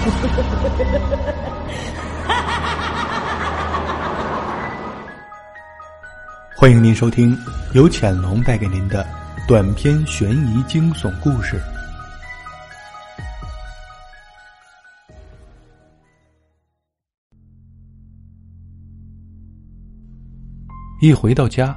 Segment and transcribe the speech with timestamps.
[6.56, 7.36] 欢迎您收听
[7.74, 9.06] 由潜龙带给您的
[9.46, 11.60] 短篇悬疑惊悚故事。
[21.02, 21.76] 一回到家，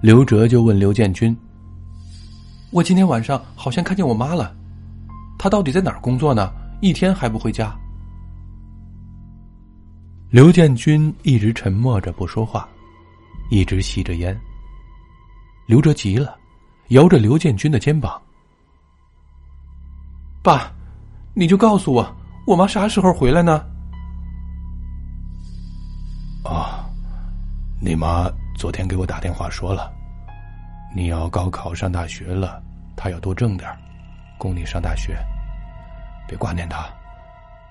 [0.00, 1.36] 刘哲就问刘建军
[2.70, 4.54] ：“我今天晚上好像看见我妈了，
[5.36, 6.48] 她到底在哪儿工作呢？
[6.80, 7.76] 一天还不回家？”
[10.30, 12.68] 刘建军一直沉默着不说话，
[13.50, 14.38] 一直吸着烟。
[15.66, 16.36] 刘哲急了，
[16.88, 18.20] 摇着刘建军的肩膀
[20.42, 20.72] ：“爸，
[21.34, 23.64] 你就告诉我，我妈啥时候回来呢？”
[26.44, 26.88] 啊，
[27.80, 28.30] 你妈。
[28.58, 29.92] 昨天给我打电话说了，
[30.94, 32.62] 你要高考上大学了，
[32.96, 33.70] 她要多挣点
[34.38, 35.14] 供你上大学。
[36.26, 36.88] 别挂念他，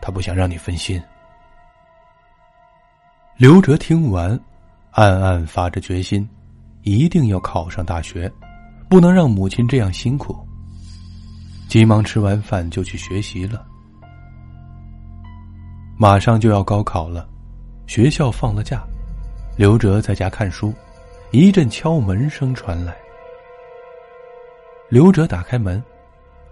[0.02, 1.02] 他不想让你分心。
[3.38, 4.39] 刘哲听完，
[4.91, 6.27] 暗暗发着决心，
[6.83, 8.31] 一定要考上大学，
[8.89, 10.38] 不能让母亲这样辛苦。
[11.67, 13.65] 急忙吃完饭就去学习了。
[15.97, 17.27] 马上就要高考了，
[17.87, 18.83] 学校放了假。
[19.58, 20.73] 刘哲在家看书，
[21.31, 22.95] 一阵敲门声传来。
[24.89, 25.81] 刘哲打开门，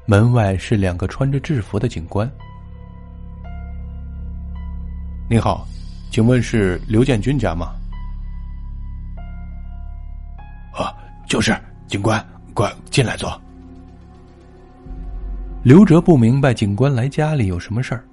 [0.05, 2.29] 门外是两个穿着制服的警官。
[5.29, 5.65] 你好，
[6.11, 7.73] 请问是刘建军家吗？
[10.73, 10.93] 啊，
[11.25, 11.55] 就是，
[11.87, 13.41] 警官，快进来坐。
[15.63, 18.03] 刘哲不明白警官来家里有什么事儿，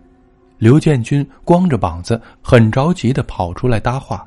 [0.59, 4.27] 刘建军光着膀子，很着急的跑出来搭话。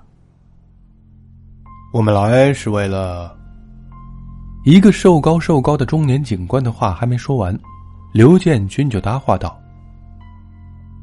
[1.94, 3.38] 我们来是为了
[4.64, 7.58] 一个瘦高瘦高的中年警官的话还没说完，
[8.14, 9.60] 刘建军就搭话道：“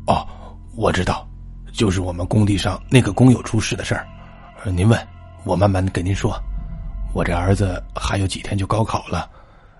[0.09, 0.27] 哦，
[0.77, 1.29] 我知道，
[1.71, 4.09] 就是我们工地上那个工友出事的事儿。
[4.71, 4.99] 您问，
[5.45, 6.35] 我慢慢的跟您说。
[7.13, 9.29] 我这儿子还有几天就高考了，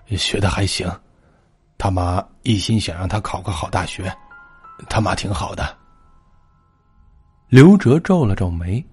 [0.09, 0.87] 学的还行，
[1.79, 4.13] 他妈一心想让他考个好大学，
[4.89, 5.75] 他妈挺好的。”
[7.49, 8.83] 刘哲皱了皱眉。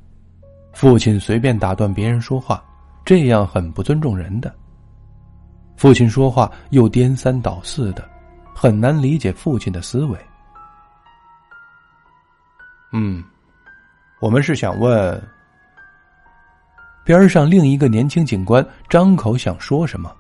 [0.73, 2.63] 父亲随便打断别人说话，
[3.05, 4.55] 这样很不尊重人的。
[5.79, 8.05] 父亲说话又颠三倒四的，
[8.53, 10.19] 很难理解父亲的思维。
[12.93, 13.23] 嗯，
[14.21, 15.29] 我们是想问。
[17.05, 20.13] 边上另一个年轻警官张口想说什么，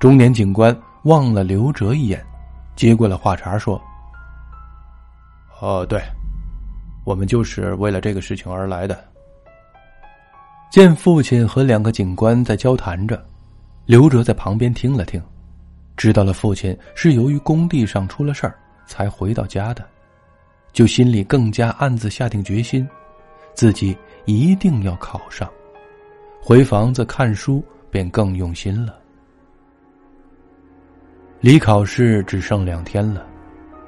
[0.00, 2.22] 中年警官望了刘哲一眼，
[2.74, 3.80] 接过了话茬说
[5.60, 6.02] ：“哦，对，
[7.04, 9.02] 我们就是为了这个事情而来的。”
[10.68, 13.24] 见父亲和两个警官在交谈着，
[13.88, 15.18] 刘哲在旁边听了听，
[15.96, 18.54] 知道了父亲是由于工地上出了事儿
[18.84, 19.82] 才回到家的，
[20.74, 22.86] 就心里更加暗自下定决心，
[23.54, 23.96] 自己
[24.26, 25.50] 一定要考上。
[26.38, 28.98] 回房子看书便更用心了。
[31.40, 33.26] 离考试只剩两天了，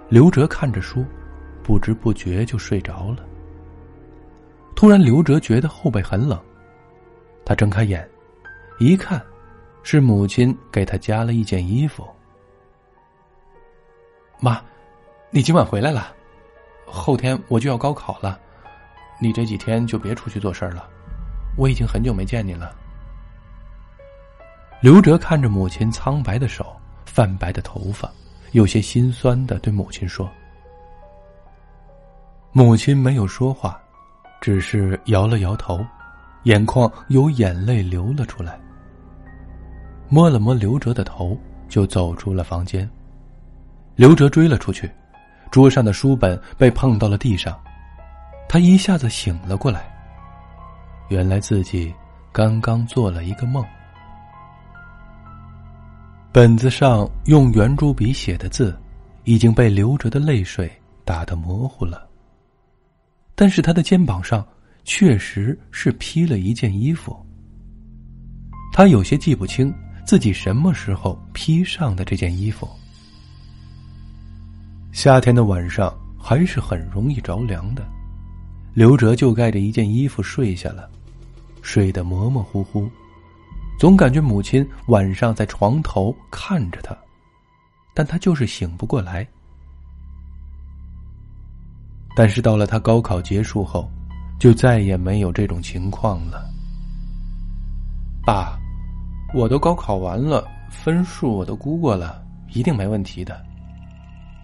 [0.09, 1.05] 刘哲看着书，
[1.63, 3.19] 不知不觉就睡着了。
[4.75, 6.41] 突然，刘哲觉得后背很冷。
[7.45, 8.09] 他睁开眼，
[8.79, 9.23] 一看，
[9.83, 12.07] 是母亲给他加了一件衣服。
[14.39, 14.61] 妈，
[15.31, 16.15] 你今晚回来了，
[16.87, 18.39] 后天我就要高考了，
[19.19, 20.89] 你这几天就别出去做事了，
[21.57, 22.75] 我已经很久没见你了。
[24.81, 26.75] 刘哲看着母亲苍白的手、
[27.05, 28.11] 泛白的头发，
[28.53, 30.29] 有些心酸的对母亲说
[32.53, 33.81] ：“母亲没有说话，
[34.41, 35.85] 只是摇了摇头。”
[36.45, 38.59] 眼眶有眼泪流了出来，
[40.11, 41.39] 摸了摸刘哲的头，
[41.69, 42.87] 就走出了房间。
[43.95, 44.91] 刘哲追了出去，
[45.51, 47.59] 桌上的书本被碰到了地上，
[48.49, 49.89] 他一下子醒了过来。
[51.09, 51.95] 原来自己
[52.33, 53.65] 刚刚做了一个梦。
[56.33, 58.79] 本子上用圆珠笔写的字，
[59.25, 60.71] 已经被刘哲的泪水
[61.05, 62.07] 打得模糊了，
[63.35, 64.47] 但是他的肩膀上。
[64.83, 67.15] 确实是披了一件衣服。
[68.73, 69.73] 他有些记不清
[70.05, 72.69] 自己什么时候披上的这件衣服。
[74.93, 77.87] 夏天的晚上还是很容易着凉的，
[78.75, 80.91] 刘哲就盖着一件衣服睡下了，
[81.63, 82.91] 睡得模模糊糊，
[83.79, 86.97] 总感觉母亲晚上在床头看着他，
[87.95, 89.27] 但他就是醒不过来。
[92.17, 93.91] 但是到了他高考结束后。
[94.41, 96.49] 就再也没有这种情况了。
[98.25, 98.59] 爸，
[99.33, 102.23] 我都高考完了，分数我都估过了，
[102.53, 103.41] 一定没问题的。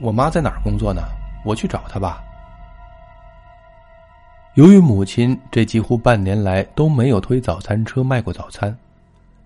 [0.01, 1.03] 我妈在哪儿工作呢？
[1.45, 2.23] 我去找她吧。
[4.55, 8.75] 由于母亲这几乎半年来都没有推早餐车卖过早餐，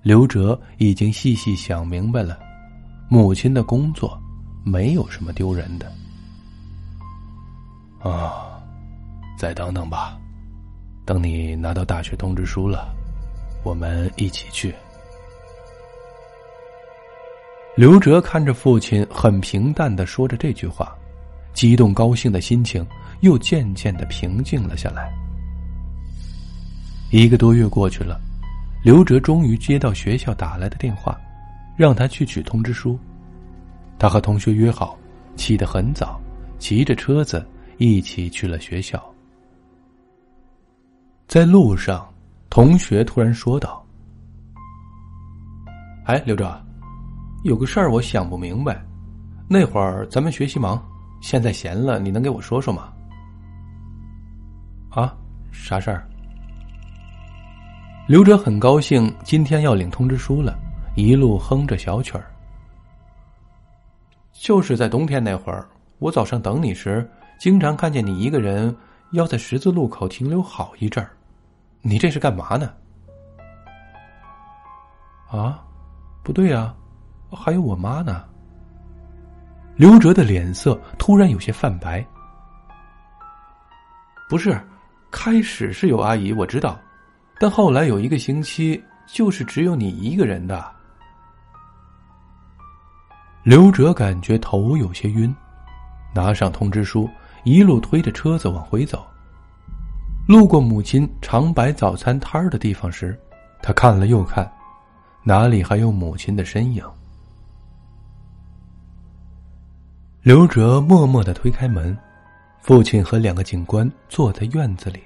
[0.03, 2.39] 刘哲已经细细想明白了，
[3.09, 4.21] 母亲的工作
[4.65, 5.93] 没有什么丢人的。
[8.03, 8.61] 啊，
[9.39, 10.17] 再等等吧，
[11.05, 12.95] 等你拿到大学通知书了，
[13.65, 14.75] 我们一起去。
[17.81, 20.95] 刘哲看着父亲很平淡的说着这句话，
[21.55, 22.87] 激动高兴的心情
[23.21, 25.11] 又渐渐的平静了下来。
[27.11, 28.21] 一个多月过去了，
[28.85, 31.19] 刘哲终于接到学校打来的电话，
[31.75, 32.99] 让他去取通知书。
[33.99, 34.95] 他和同学约好，
[35.35, 36.21] 起得很早，
[36.59, 37.43] 骑着车子
[37.79, 39.03] 一起去了学校。
[41.27, 42.07] 在路上，
[42.51, 43.83] 同学突然说道
[46.05, 46.63] ：“哎，刘哲。”
[47.43, 48.85] 有个事儿我想不明白，
[49.49, 50.83] 那会儿咱们学习忙，
[51.23, 52.93] 现在闲了，你能给我说说吗？
[54.91, 55.17] 啊，
[55.51, 56.07] 啥事儿？
[58.07, 60.55] 刘哲很高兴，今天要领通知书了，
[60.97, 62.27] 一路哼着小曲儿。
[64.33, 65.67] 就是在冬天那会儿，
[65.99, 67.09] 我早上等你时，
[67.39, 68.75] 经常看见你一个人
[69.13, 71.11] 要在十字路口停留好一阵儿，
[71.81, 72.71] 你这是干嘛呢？
[75.31, 75.65] 啊，
[76.23, 76.75] 不对呀。
[77.37, 78.25] 还有我妈呢。
[79.77, 82.05] 刘哲的脸色突然有些泛白。
[84.29, 84.61] 不是，
[85.11, 86.79] 开始是有阿姨，我知道，
[87.39, 90.71] 但后来有一个星期就是只有你一个人的。
[93.43, 95.35] 刘哲感觉头有些晕，
[96.15, 97.09] 拿上通知书，
[97.43, 99.07] 一路推着车子往回走。
[100.29, 103.19] 路过母亲常摆早餐摊儿的地方时，
[103.63, 104.49] 他看了又看，
[105.25, 106.85] 哪里还有母亲的身影？
[110.23, 111.97] 刘哲默默的推开门，
[112.61, 115.03] 父亲和两个警官坐在院子里。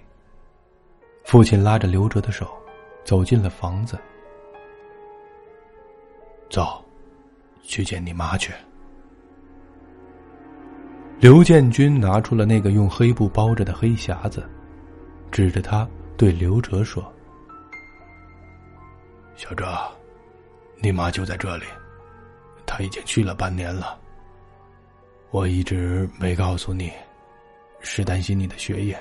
[1.22, 2.52] 父亲拉着刘哲的手，
[3.05, 3.96] 走进了房子。
[6.50, 6.84] 走，
[7.62, 8.52] 去见你妈去。
[11.20, 14.44] 刘建军拿出了那个用黑布包着的黑匣子，
[15.31, 17.00] 指着他对刘哲说
[19.37, 19.64] ：“小哲，
[20.82, 21.67] 你妈就在这里，
[22.67, 23.96] 她已经去了半年了。”
[25.34, 26.92] 我一直没告诉你，
[27.81, 28.96] 是担心你的学业。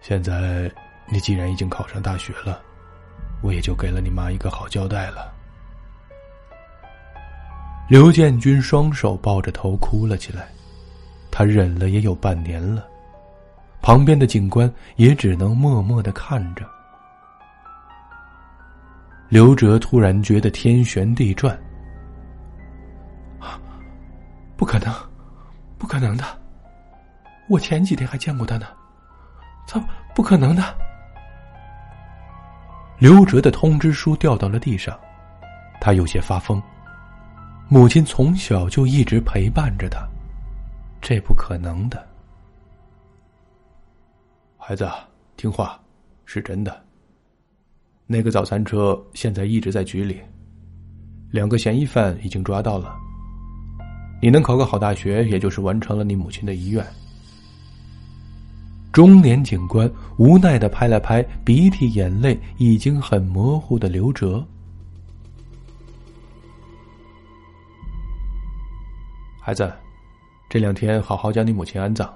[0.00, 0.70] 现在
[1.08, 2.62] 你既然已经考上大学了，
[3.42, 5.34] 我也就给了你妈一个好交代了。
[7.88, 10.48] 刘建军双手抱着头哭了起来，
[11.28, 12.86] 他忍了也有半年了，
[13.82, 16.64] 旁边的警官也只能默默的看着。
[19.28, 21.58] 刘哲突然觉得天旋地转。
[24.58, 24.92] 不可能，
[25.78, 26.24] 不可能的！
[27.48, 28.66] 我前几天还见过他呢，
[29.68, 29.80] 他
[30.16, 30.62] 不可能的。
[32.98, 34.98] 刘哲的通知书掉到了地上，
[35.80, 36.60] 他有些发疯。
[37.68, 40.04] 母亲从小就一直陪伴着他，
[41.00, 42.04] 这不可能的。
[44.56, 44.90] 孩子，
[45.36, 45.80] 听话，
[46.24, 46.84] 是真的。
[48.08, 50.20] 那个早餐车现在一直在局里，
[51.30, 52.98] 两个嫌疑犯已经抓到了。
[54.20, 56.84] 你能考个好大学，也就是完成了你母亲的遗愿。
[58.90, 64.44] 中年警官无奈的拍了拍鼻涕眼泪已经很模糊的刘哲，
[69.40, 69.72] 孩子，
[70.48, 72.12] 这两天好好将你母亲安葬，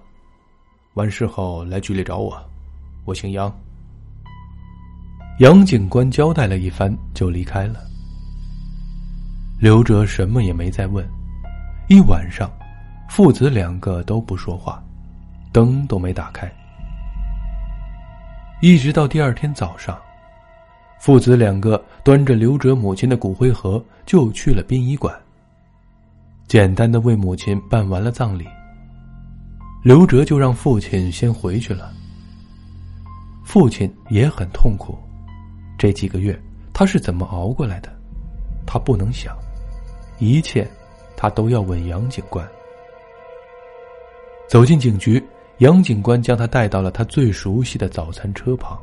[0.94, 2.36] 完事后来局里找我，
[3.04, 3.54] 我姓杨。
[5.38, 7.80] 杨警官交代了一番，就离开了。
[9.60, 11.08] 刘哲什么也没再问。
[11.88, 12.50] 一晚上，
[13.08, 14.82] 父子两个都不说话，
[15.52, 16.50] 灯都没打开。
[18.62, 20.00] 一直到第二天早上，
[21.00, 25.14] 父子两个端着刘哲母亲的骨灰盒就去了殡仪馆。
[26.46, 28.46] 简单的为母亲办完了葬礼，
[29.82, 31.92] 刘哲就让父亲先回去了。
[33.44, 34.96] 父亲也很痛苦，
[35.76, 36.40] 这几个月
[36.72, 37.92] 他是怎么熬过来的？
[38.64, 39.36] 他不能想，
[40.18, 40.66] 一切。
[41.22, 42.44] 他都要问杨警官。
[44.48, 45.24] 走进警局，
[45.58, 48.76] 杨警官将他带到了他最熟悉的早餐车旁。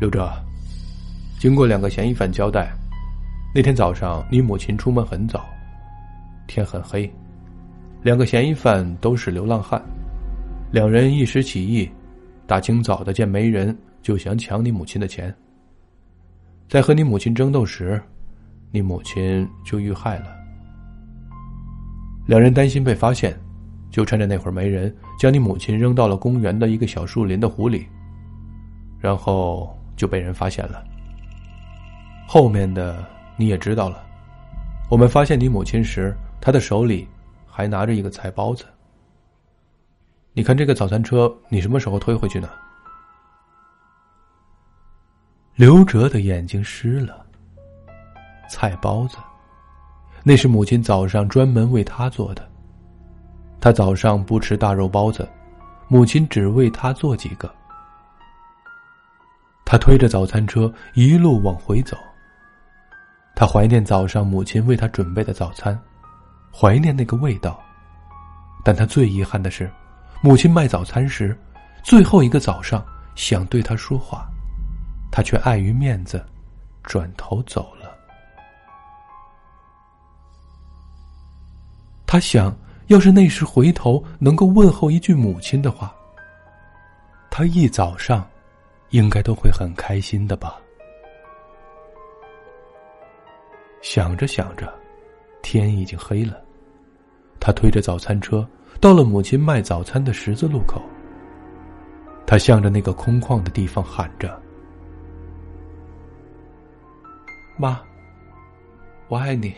[0.00, 0.30] 刘哲，
[1.40, 2.72] 经过两个嫌疑犯交代，
[3.52, 5.44] 那天早上你母亲出门很早，
[6.46, 7.12] 天很黑，
[8.04, 9.82] 两个嫌疑犯都是流浪汉，
[10.70, 11.90] 两人一时起意，
[12.46, 15.34] 大清早的见没人，就想抢你母亲的钱。
[16.68, 18.00] 在和你母亲争斗时。
[18.70, 20.26] 你母亲就遇害了。
[22.26, 23.38] 两人担心被发现，
[23.90, 27.86] 就趁着那会儿没人，将你母亲扔到了公园的一个小树林的湖里，
[28.98, 30.82] 然后就被人发现了。
[32.26, 33.04] 后面的
[33.36, 34.04] 你也知道了。
[34.90, 37.08] 我们发现你母亲时，她的手里
[37.46, 38.64] 还拿着一个菜包子。
[40.32, 42.48] 你看这个早餐车，你什么时候推回去呢？
[45.54, 47.25] 刘哲的眼睛湿了。
[48.48, 49.16] 菜包子，
[50.22, 52.48] 那是母亲早上专门为他做的。
[53.60, 55.28] 他早上不吃大肉包子，
[55.88, 57.52] 母亲只为他做几个。
[59.64, 61.96] 他推着早餐车一路往回走。
[63.34, 65.78] 他怀念早上母亲为他准备的早餐，
[66.52, 67.60] 怀念那个味道。
[68.64, 69.70] 但他最遗憾的是。
[70.22, 71.38] 母亲卖早餐时，
[71.82, 72.82] 最后一个早上
[73.14, 74.26] 想对他说话，
[75.12, 76.24] 他却碍于面子，
[76.82, 77.75] 转头走了。
[82.06, 85.94] 他想要是那时回头能够问候一句母亲的话，
[87.30, 88.26] 他一早上
[88.90, 90.56] 应该都会很开心的吧。
[93.82, 94.72] 想着想着，
[95.42, 96.40] 天已经黑了，
[97.40, 98.46] 他推着早餐车。
[98.78, 100.82] 到了母亲卖早餐的十字路口，
[102.26, 104.38] 他向着那个空旷的地方喊着
[107.56, 107.80] ：“妈，
[109.08, 109.54] 我爱你，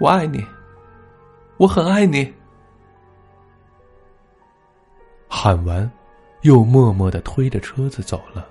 [0.00, 0.46] 我爱你，
[1.58, 2.32] 我很爱你。”
[5.28, 5.88] 喊完，
[6.40, 8.48] 又默默的推着车子走了。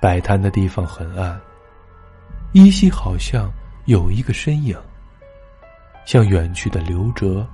[0.00, 1.40] 摆摊的地方很暗，
[2.52, 3.50] 依稀好像
[3.84, 4.76] 有一个身影，
[6.04, 7.46] 向远去的刘哲。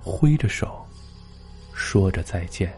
[0.00, 0.86] 挥着手，
[1.74, 2.72] 说着再见。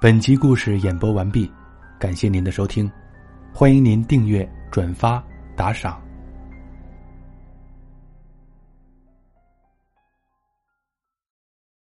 [0.00, 1.52] 本集故事演播完毕，
[1.98, 2.90] 感谢您的收听，
[3.58, 5.24] 欢迎您订阅、转发、
[5.56, 6.05] 打赏。